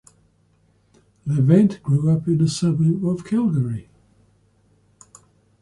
Levant 1.27 1.79
grew 1.83 2.09
up 2.09 2.27
in 2.27 2.41
a 2.41 2.47
suburb 2.47 3.05
of 3.05 3.23
Calgary. 3.23 3.87